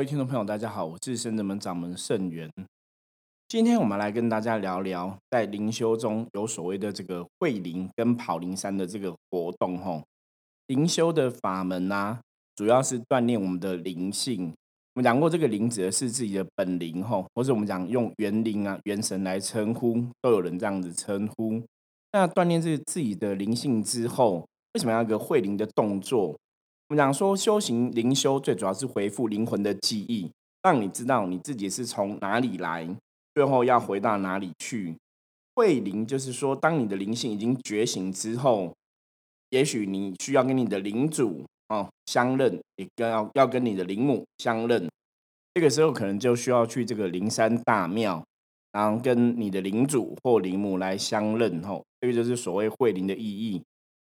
[0.00, 2.50] 各位听众朋友，大家好，我是圣德门掌门圣元。
[3.48, 9.76] 今天我们来跟大家聊聊，在灵修中有所谓的这个会灵跟跑灵山的这个活动。
[9.76, 10.02] 吼，
[10.68, 12.18] 灵修的法门啊，
[12.56, 14.46] 主要是锻炼我们的灵性。
[14.94, 21.62] 我们讲过，这个灵指的是自己的本灵，吼，或者我们讲用元灵啊、元神来称呼，都有人这样子称呼。
[22.12, 26.34] 那锻炼这自己的灵性之后，为什么要一个会灵的动作？
[26.90, 30.28] 我们讲说修行灵修，最主要是回复灵魂的记忆，
[30.60, 32.84] 让你知道你自己是从哪里来，
[33.32, 34.96] 最后要回到哪里去。
[35.54, 38.74] 会灵就是说，当你的灵性已经觉醒之后，
[39.50, 44.88] 也许你需要跟你的灵主哦相认，也跟要要跟你的灵母相认。
[45.54, 48.20] 这个时候可能就需要去这个灵山大庙，
[48.72, 51.62] 然后跟你的灵主或灵母来相认。
[51.62, 53.62] 吼，这个就是所谓会灵的意义。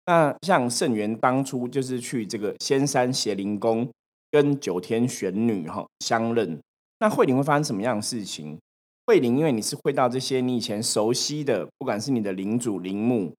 [0.08, 3.90] 那像圣元当初就是去这个仙山邪灵宫
[4.30, 6.60] 跟九天玄女哈相认，
[7.00, 8.60] 那慧灵会发生什么样的事情？
[9.08, 13.34] 慧灵因为你是会到这些你以前熟悉的，不管是你的灵主灵母，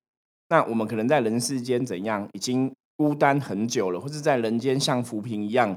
[0.49, 5.77] 那我们可能在人世间怎样已经孤单很久了，或者在人间像浮萍一样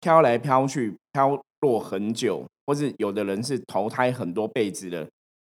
[0.00, 5.08] 飘来飘去、飘落很久，或是有的人是投胎很多辈子了，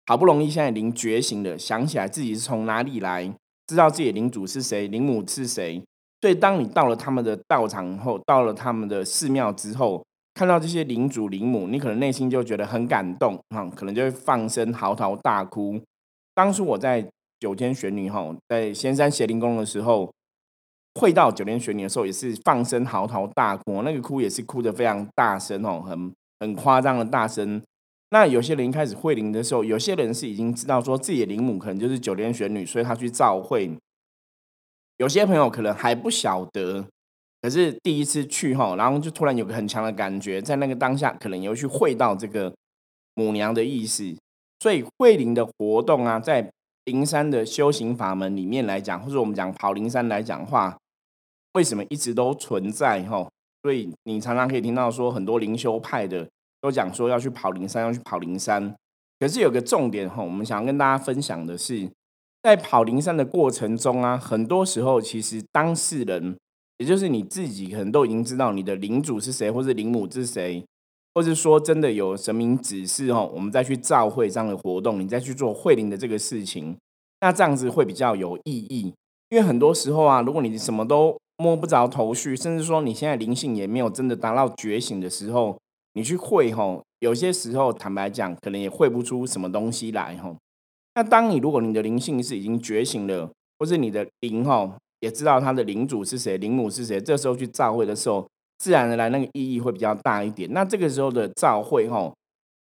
[0.06, 3.34] 好不容易现在灵觉醒了，想起来自己是从哪里来。
[3.70, 5.80] 知道自己的领主是谁，领母是谁，
[6.20, 10.04] 所以当你到了他们的道场后，到了他们的寺庙之后，
[10.34, 15.80] 看到这些领主领母，你可能内心就觉得很感动，哈，可能就会放声嚎啕大哭。
[16.34, 20.12] 当初我在九天玄女哈，在仙山邪灵宫的时候，
[21.00, 27.62] 会到九天玄女的时候，也是放声嚎啕大哭，那个哭也是哭得非常大声哦，很很夸张的大声。
[28.12, 33.70] 那有些人开始会灵的时候，有些人是已经知道说自己的灵母可能就是九天玄女，所以他去召会。
[34.96, 36.84] 有些朋友可能还不晓得，
[37.40, 42.52] 可是第一次去哈，然后就突然有个很强的感觉，在那个当下可能又去会到这个
[43.14, 44.14] 母娘的意思。
[44.58, 46.52] 所以会灵的活动啊，在
[46.86, 50.76] 灵山的修行法门里面来讲，或者我们讲跑灵山来讲话，
[51.52, 53.26] 为什么一直都存在哈？
[53.62, 56.28] 所以你常常可以听到说很多灵修派的。
[56.60, 58.74] 都讲说要去跑灵山，要去跑灵山。
[59.18, 61.88] 可是有个重点哈，我们想要跟大家分享的是，
[62.42, 66.36] 在跑灵山的过程中啊，很多时候其实当事人，
[66.78, 70.64] 也就是你自己，可能都已经知道你的灵主是谁，或是灵母是谁，
[71.14, 76.76] 或是说真的有神明指示哈，我们再去召会这样的活动，你再去做会灵的这个事情，
[77.20, 78.94] 那这样子会比较有意义。
[79.28, 85.58] 因为很多时候啊，如果你什么都摸不着头绪，甚至说你现在灵性也没有真的达到觉醒的时候，
[85.94, 90.36] 你去会吼，有些时候坦白讲，可能也会不出什么东西来吼。
[90.94, 98.28] 那当你如果你的灵性是已经觉醒了，或是你的灵吼也知道他的灵主是谁、灵母是谁，这时候去召会的时候，
[98.58, 100.52] 自然而然那个意义会比较大一点。
[100.52, 102.14] 那这个时候的召会吼，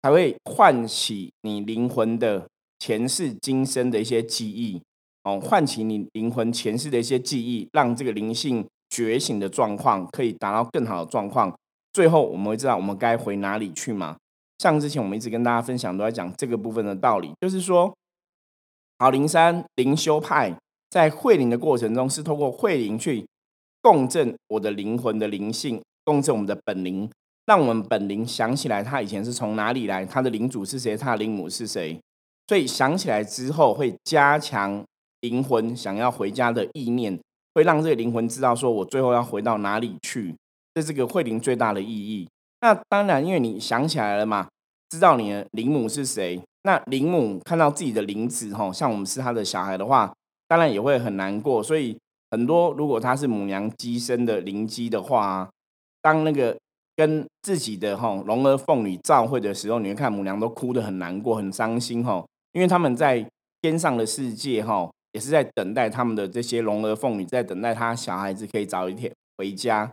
[0.02, 2.46] 才会唤起你灵魂的
[2.78, 4.80] 前世今生的一些记忆
[5.24, 11.52] 哦，唤起你灵魂前世的一些记忆，让这个灵性觉醒的状况可以达到更好的状况。
[11.96, 14.18] 最后我们会知道我们该回哪里去嘛？
[14.58, 17.90] 像之前我们一直跟大家分享，都在讲这个部分的道理，就是说，
[18.98, 20.54] 好灵山灵修派
[20.90, 23.26] 在会灵的过程中，是通过会灵去
[23.80, 27.10] 共振我的灵魂的灵性，共振我们的本灵，
[27.46, 31.98] 让我们本灵想起来他以前是从哪里来，他的灵主是谁，他的灵母是谁。
[32.46, 34.84] 所以想起来之后，会加强
[35.22, 37.18] 灵魂想要回家的意念，
[37.54, 40.34] 会让这个灵魂知道说我最后要回到哪里去。
[40.76, 42.28] 这是个慧灵最大的意义。
[42.60, 44.46] 那当然，因为你想起来了嘛，
[44.90, 46.38] 知道你的灵母是谁。
[46.64, 50.12] 那灵母看到自己的灵子，吼，像我们是他的小孩的话，
[50.46, 51.62] 当然也会很难过。
[51.62, 51.96] 所以
[52.30, 55.48] 很多如果他是母娘鸡生的灵鸡的话，
[56.02, 56.54] 当那个
[56.94, 63.26] 跟自己的吼龙儿凤女召会的时候，你会看母娘都哭得很难过、很伤心，吼，因为他们在
[63.62, 69.90] 天上的世界，吼，也是在等待他们的这些龙儿凤女，在等待他小孩子可以早一天回家。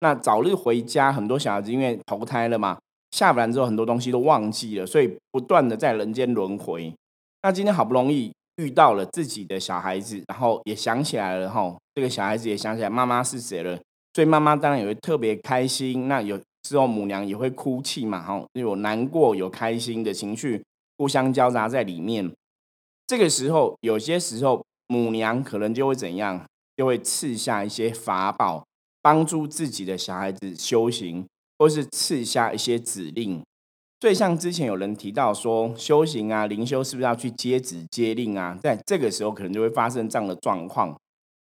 [0.00, 2.78] 那早日回家，很多小孩子因为投胎了嘛，
[3.10, 6.92] 下凡之后很多东西都忘记了，所以不断的在人间轮回。
[7.42, 13.78] 那今天好不容易遇到了自己的小孩子，然后也想起来了哈，这个小孩子也想起来妈妈是谁了，
[14.14, 16.08] 所以妈妈当然也会特别开心。
[16.08, 20.62] 那有时候母娘也会哭泣嘛，哈，有难过有开心的情绪
[20.96, 22.30] 互相交杂在里面。
[23.06, 26.44] 这个时候，有些时候母娘可能就会怎样，
[26.76, 28.64] 就会赐下一些法宝。
[29.02, 31.26] 帮助自己的小孩子修行，
[31.58, 33.42] 或是赐下一些指令。
[34.00, 38.58] 所以，像之前有人提到说，修行啊，灵修是不是要去接旨接令啊？
[38.62, 40.98] 在这个时候，可能就会发生这样的状况。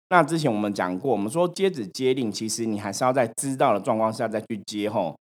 [0.09, 5.15] 那之前我们讲过，我们说接旨接令，其实你还是要在知道的状况下再去接吼。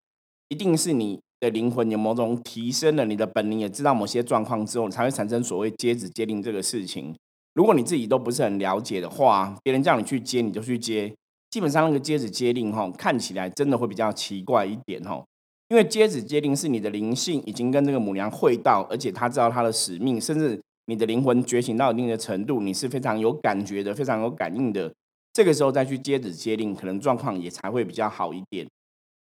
[0.49, 7.15] 一定是你的灵魂有某种提升了，你的本灵也知道某些状况之后，才会产生所谓接旨接令这个事情。
[7.53, 11.15] 如果你自己都不是很了解的话，别人叫你去接，你就去接，
[11.51, 15.25] 基本上那个接子接令哈，看起来真的会比较奇怪一点哈。
[15.69, 24.91] 因为接子接令是你的灵性已经跟这个母娘会到，而且他知道他的使命，甚至你的灵魂觉醒到一定的程度，你是非常有感觉的，非常有感应的。
[25.33, 28.67] 这个时候再去接子接令，可能状况也才会比较好一点。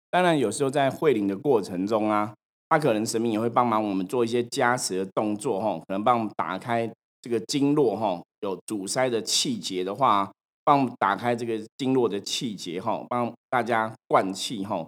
[0.09, 2.33] 当然，有时候在会灵的过程中啊，
[2.69, 6.89] 他可能神明也会帮忙我们做一些加持的动作哈，可能帮我们打开
[7.21, 10.31] 这个经络哈，有阻塞的气节的话，
[10.63, 14.87] 帮打开这个经络的气节哈，帮大家灌气哈。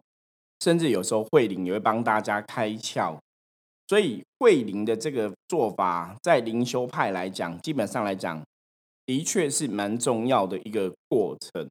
[0.60, 3.18] 甚至有时候慧灵也会帮大家开窍，
[3.90, 8.42] 所以慧灵的这个做法，在灵修派来讲，基本上来讲，
[9.06, 11.68] 的确是蛮重要的一个过程。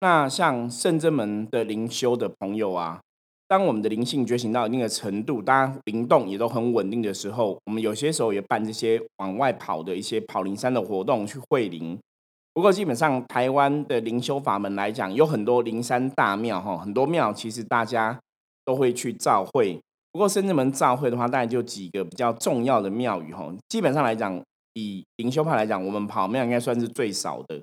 [0.00, 3.02] 那像圣真门的灵修的朋友啊，
[3.46, 11.98] 当我们的灵性觉醒到一定的程度，大家灵动也都很稳定的时候，我们有些时候也办这些往外跑的一些跑灵山的活动去会灵。
[12.54, 18.20] 不过，基本上台湾的灵修法门来讲，有很多灵山大庙哈，很多庙其实大家
[18.64, 19.80] 都会去造会。
[20.12, 23.50] 不过，深圳门造会的话，大概就几个比较重要的庙宇哈。
[23.70, 24.38] 基本上来讲，
[24.74, 27.58] 以灵修派来讲，我们跑庙应该算是最少的，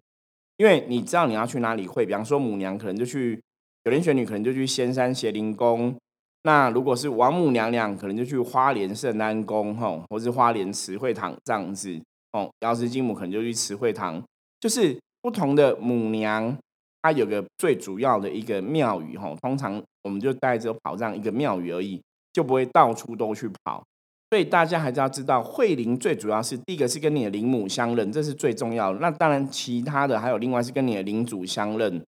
[0.57, 3.39] 因为你知道你要去哪里会，比方说母娘可能就去
[3.83, 5.93] 九莲玄女，可能就去仙山邪灵宫；
[6.41, 11.95] 那如果是王母娘娘，可能就去花莲圣安宫哈，或是花莲慈惠堂这样子
[12.31, 12.49] 哦。
[12.61, 14.19] 瑶池金母可能就去慈惠堂。
[14.59, 16.57] 就是不同的母娘，
[17.01, 19.33] 它有个最主要的一个庙宇哈。
[19.41, 22.01] 通常我们就带着跑这样一个庙宇而已，
[22.33, 23.83] 就不会到处都去跑。
[24.29, 28.99] 所以大家还是要知道，慧灵最主要是第一个是跟你的灵母相认，这是最重要的。
[28.99, 32.03] 那当然，其他的还有另外是跟你的灵主相认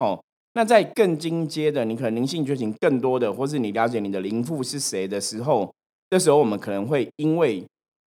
[0.00, 0.22] 哦。
[0.54, 5.72] 那在更进阶的，你可能灵性觉醒更多的，或是你了解你的灵父是谁的时候，
[6.10, 7.64] 这时候我们可能会因为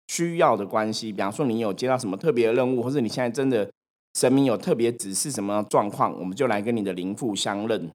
[0.09, 3.69] 需要的关系，比方说你有接到什么特别的任务，或是你现在真的。
[4.15, 7.91] 神明有特别指示什么状况，我们就来跟你的灵父相认。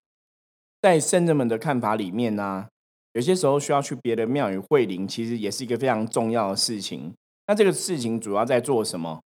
[0.82, 2.68] 在圣人们的看法里面呢，
[3.14, 7.14] 有些时候需要去别的庙宇会灵，其实也是一个非常重要的事情。
[7.48, 9.20] 那这个事情主要在做什么？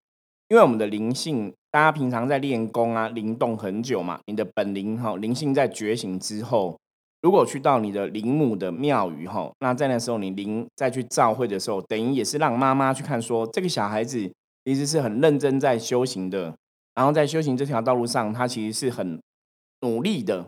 [0.47, 6.75] 因为我们的灵性，大家平常在练功啊，灵动很久嘛，你的本灵哈，灵性在觉醒之后，
[7.21, 14.31] 如果去到你的灵母的庙宇哈，那在那时候你灵再去召会的时候，等于也是让妈妈去看说，这个小孩子
[14.65, 16.55] 其实是很认真在修行的。
[16.99, 19.17] 然后在修行这条道路上，他其实是很
[19.79, 20.45] 努力的。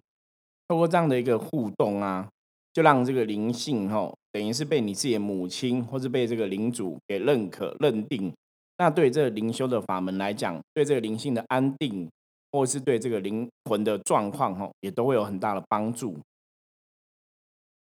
[0.67, 2.27] 透过这样的一个互动啊，
[2.73, 8.33] 就让这个灵性哈，等于是被你自己的母亲或是被这个领主给认可、认定。
[8.79, 12.11] 那对这个灵修的法门来讲，对这个灵性的安定，
[12.51, 16.19] 或是对这个灵魂的状况哈，也都会有很大的帮助。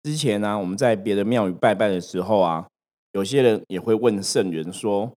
[0.02, 2.68] 之前呢，我们在别的庙宇拜拜的时候啊，
[3.12, 5.14] 有些人也会问圣人说。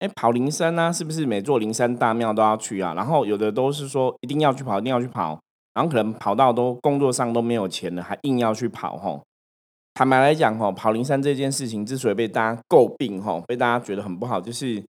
[0.00, 2.94] 哎，跑灵山呢，是不是每座灵山大庙都要去啊？
[2.94, 5.38] 然后有的都是说一定要去跑，一定要去跑，
[5.74, 9.22] 然后可能跑到都工作上都没有钱了，还硬要去跑吼。
[9.92, 14.82] 坦白来讲吼，跑灵山这件事情之所以被大家诟病吼，被大家觉得很不好，就是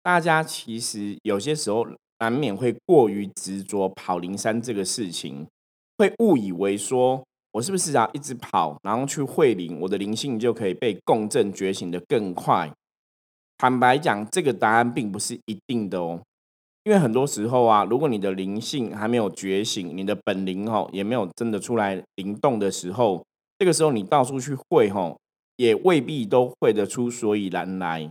[0.00, 1.84] 大家其实有些时候
[2.20, 5.44] 难免会过于执着跑灵山这个事情，
[5.98, 12.70] 会误以为说我是不是要一直跑，然后去会灵，我的灵性就可以被共振觉醒的更快。
[13.58, 16.20] 坦白讲，这个答案并不是一定的哦，
[16.84, 23.24] 因为很多时候啊，如果你的灵性还没有觉醒，你的本灵吼也没有真的出来灵动的时候，
[23.58, 25.18] 这个时候你到处去会吼，
[25.56, 28.10] 也未必都会得出所以然来。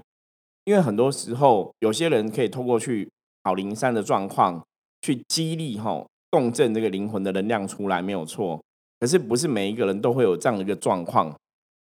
[0.65, 3.07] 因为很多时候，有些人可以透过去
[3.43, 4.65] 跑灵山的状况，
[5.01, 8.59] 去激励吼共振这个灵魂的能量出来，没有错。
[8.99, 11.35] 可是不是每一个人都会有这样的一个状况。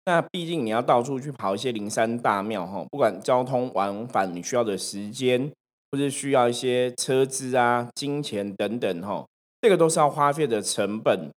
[0.04, 5.52] 那毕竟你要到处去跑一些灵山大庙哈，不管交通往返你需要的时间，
[5.90, 9.25] 或是需要一些车资啊、金钱等等哈，
[9.61, 11.30] 这个都是要花费的成本。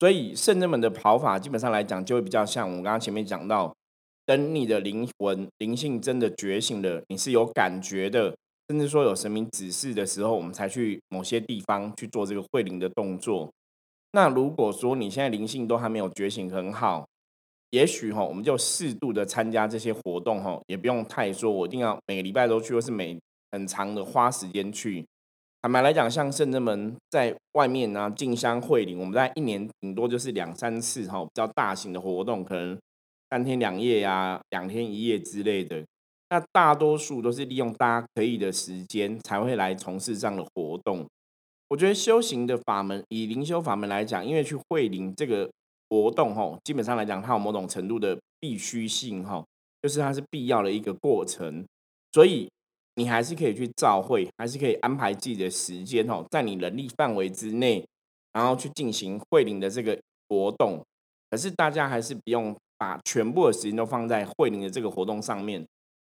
[0.00, 3.74] 所以圣人们的跑法基本上来讲，就会比较像我们刚刚前面讲到，
[4.26, 8.36] 等你的灵魂灵性真的觉醒了，你是有感觉的，
[8.68, 13.50] 甚至说有神明指示的时候，我们才去某些地方去做这个会灵的动作。
[14.12, 17.06] 那如果说你现在灵性都还没有觉醒很好，
[17.74, 23.18] 也许哈，我们就适度的参加这些活动哈，也不用太说，我一定要每个礼拜都去，或是每
[23.50, 25.04] 很长的花时间去。
[25.60, 32.78] 坦白来讲，像圣人们在外面呢进香会灵，我们在一年顶多就是两三次哈，比较大型的活动，可能
[33.28, 35.84] 三天两夜呀、两天一夜之类的。
[36.30, 41.04] 那大多数都是利用大家可以的时间，才会来从事这样的活动。
[41.70, 45.50] 我觉得修行的法门，以灵修法门来讲，因为去会灵这个。
[45.88, 49.44] 活动吼，基本上来讲，它有某种程度的必须性吼，
[49.82, 51.64] 就是它是必要的一个过程，
[52.12, 52.48] 所以
[52.96, 57.86] 你还是可以去召会，还是可以安排自己的时间吼，在你能力范围之内，
[58.32, 59.98] 然后去进行会灵的这个
[60.28, 60.82] 活动。
[61.30, 65.64] 可是大家还是不用把全部的时间都放在会灵的这个活动上面，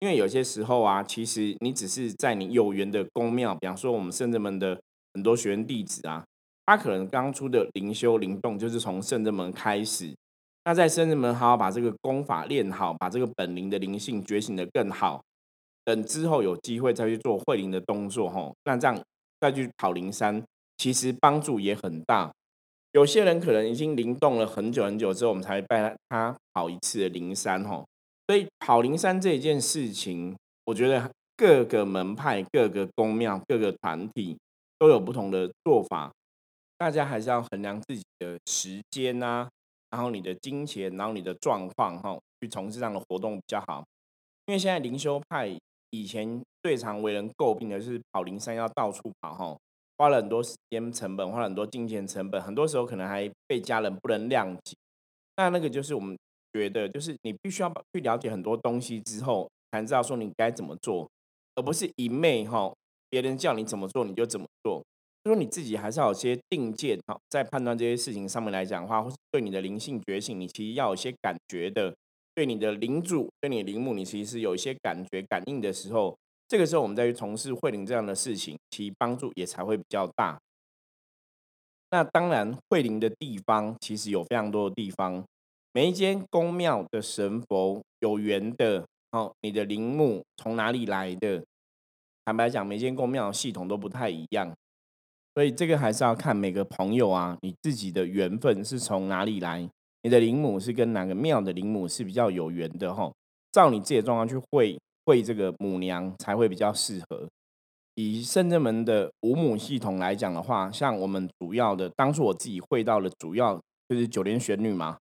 [0.00, 4.81] 因为有些时候啊，其实你只是在你有缘的宫庙，比方说我们圣人们的
[5.15, 6.25] 很多学员弟子啊。
[6.67, 10.14] 他可能刚出的灵修灵动，就是从圣人门开始。
[10.64, 15.23] 那在圣人门好好把这个功法练好，把这个本灵的灵性觉醒的更好。
[15.85, 19.02] 等之后有机会再去做慧灵的动作，吼，那这样
[19.40, 20.45] 再去跑灵山，
[20.76, 22.31] 其实帮助也很大。
[22.93, 27.87] 有些人可能已经灵动了很久很久之后，我们才会拜他跑一次的灵山，吼。
[28.29, 30.37] 所以跑灵山这一件事情，
[30.67, 34.37] 我觉得各个门派、各个宫庙、各个团体
[34.79, 36.12] 都有不同的做法。
[36.80, 39.46] 大家还是要衡量自己的时间呐，
[39.90, 43.84] 然后你的金钱，然后你的状况哈，去从事这样的活动比较好。
[44.46, 45.54] 因为现在灵修派
[45.90, 49.54] 以前最常为人诟病的是跑灵山要到处跑哈，
[49.99, 54.75] 花了很多时间成本，花了很多金钱成本，很多时候可能还被家人不能谅解。
[55.37, 56.16] 那那个就是我们
[56.54, 61.06] 觉得，就是你必须要去了解很多东西之后，才知道说你该怎么做，
[61.56, 62.72] 而不是一昧哈，
[63.10, 64.82] 别人叫你怎么做你就怎么做。
[65.23, 71.93] 就说你自己还是要有些定见，好，在判断这些事情上面来讲的话，或是对你的灵性觉醒，你其实要有些感觉的；
[72.35, 76.17] 对你的灵主、对你的灵母，你其实有一些感觉、感应的时候，
[76.49, 80.41] 这个时候我们再去从事慧灵这样的事情，其帮助也才会比较大。
[81.91, 85.23] 那当然，慧灵的地方其实有非常多的地方，
[85.75, 91.45] 每一间宫庙的神佛有缘的，哦，你的灵母从哪里来的？
[92.25, 94.55] 坦白讲，每间宫庙系统都不太一样。
[95.40, 99.66] 所以这个还是要看每个朋友啊，你自己的缘分是从哪里来，
[100.02, 103.11] 你的灵母是跟哪个庙的灵母是比较有缘的哈。
[103.50, 107.26] 照你自己的状况去会会这个母娘才会比较适合。
[107.94, 114.99] 以圣正门的五母系统来讲的话，像我们主要的当初我自己会到的主要就是九莲玄女嘛，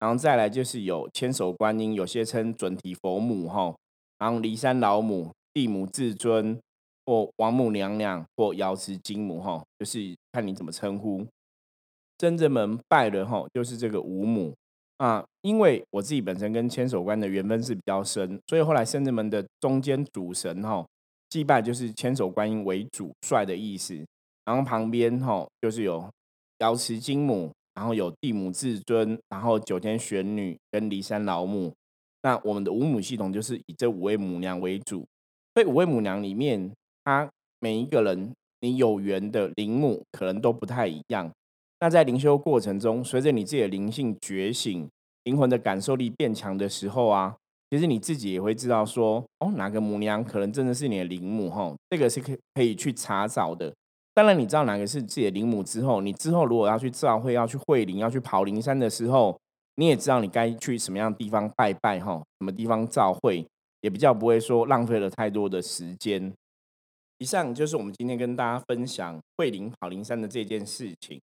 [0.00, 3.72] 然后再来就是有千手观音，有些称准提佛母哈，
[4.18, 6.58] 然后骊山老母、地母至尊。
[7.06, 11.24] 或王母娘娘，或瑶池金母，哈，就是看你怎么称呼。
[12.18, 14.52] 真正门拜的哈，就是这个五母
[14.96, 15.24] 啊。
[15.42, 20.84] 因为我自己本身跟千手观的缘分是比较深，所以后来深圳门的中间主神哈，
[21.30, 24.04] 祭拜就是千手观音为主帅的意思。
[24.44, 26.10] 然后旁边哈，就是有
[26.58, 31.72] 瑶池金母，然后有地母至尊，然后九天玄女跟骊山老母。
[32.22, 35.06] 那我们的五母系统就是以这五位母娘为主，
[35.54, 36.72] 所以五位母娘里面。
[37.06, 37.28] 他
[37.60, 41.30] 每一个人，你有缘的灵母可能都不太一样。
[41.78, 44.88] 那在灵修过程中，随着你自己的灵性觉醒、
[45.22, 47.36] 灵魂的感受力变强的时候啊，
[47.70, 51.72] 其实你自己也会知道说，哦，哪个母娘可能真的是你的灵母哈？
[51.88, 53.72] 这个是可可以去查找的。
[54.12, 59.38] 当然，你知道哪个是自己的灵母之后，你之后如果要去召会、要去会灵、要去跑灵山的时候，
[59.76, 62.20] 你也知道你该去什么样的地方拜拜哈？
[62.40, 63.46] 什么地方召会，
[63.82, 66.32] 也比较不会说浪费了太多的时间。
[67.18, 71.20] 以上就是我们今天跟大家分享桂林跑灵山的这件事情。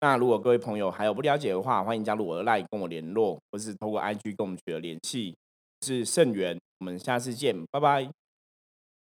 [0.00, 5.34] 那如果各位朋友还有不了解的话，欢迎加入我的 LINE 跟我联络，或是透过 IG 跟我们取得联系。
[5.82, 8.10] 是盛元，我们下次见，拜拜。